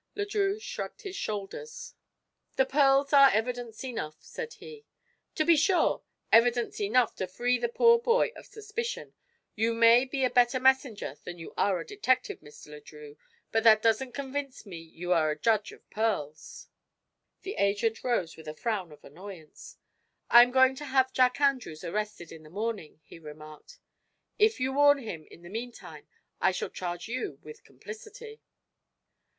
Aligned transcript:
Le 0.15 0.25
Drieux 0.25 0.59
shrugged 0.59 1.03
his 1.03 1.15
shoulders. 1.15 1.93
"The 2.55 2.65
pearls 2.65 3.13
are 3.13 3.29
evidence 3.29 3.83
enough," 3.83 4.15
said 4.19 4.53
he. 4.53 4.83
"To 5.35 5.45
be 5.45 5.55
sure. 5.55 6.01
Evidence 6.31 6.81
enough 6.81 7.13
to 7.17 7.27
free 7.27 7.59
the 7.59 7.69
poor 7.69 7.99
boy 7.99 8.31
of 8.35 8.47
suspicion. 8.47 9.13
You 9.53 9.75
may 9.75 10.05
be 10.05 10.23
a 10.25 10.31
better 10.31 10.59
messenger 10.59 11.17
than 11.23 11.37
you 11.37 11.53
are 11.55 11.79
a 11.79 11.85
detective, 11.85 12.39
Mr. 12.39 12.69
Le 12.69 12.81
Drieux, 12.81 13.15
but 13.51 13.63
that 13.63 13.83
doesn't 13.83 14.15
convince 14.15 14.65
me 14.65 14.77
you 14.77 15.13
are 15.13 15.29
a 15.29 15.39
judge 15.39 15.71
of 15.71 15.87
pearls." 15.91 16.67
The 17.43 17.57
agent 17.57 18.03
rose 18.03 18.35
with 18.35 18.47
a 18.47 18.55
frown 18.55 18.91
of 18.91 19.03
annoyance. 19.03 19.77
"I 20.31 20.41
am 20.41 20.49
going 20.49 20.73
to 20.77 20.85
have 20.85 21.13
Jack 21.13 21.39
Andrews 21.39 21.83
arrested 21.83 22.31
in 22.31 22.41
the 22.41 22.49
morning," 22.49 23.01
he 23.03 23.19
remarked. 23.19 23.77
"If 24.39 24.59
you 24.59 24.73
warn 24.73 24.97
him, 24.97 25.27
in 25.29 25.43
the 25.43 25.49
meantime, 25.49 26.07
I 26.41 26.53
shall 26.53 26.69
charge 26.71 27.07
you 27.07 27.37
with 27.43 27.63
complicity." 27.63 28.41